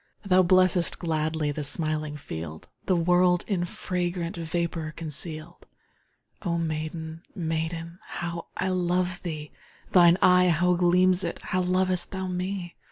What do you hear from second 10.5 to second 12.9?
gleams it! How lov'st thou me!